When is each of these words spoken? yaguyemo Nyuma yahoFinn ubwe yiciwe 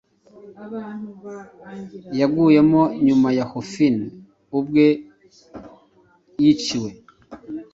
yaguyemo 2.19 2.81
Nyuma 3.05 3.27
yahoFinn 3.39 3.97
ubwe 4.57 4.87
yiciwe 6.41 6.89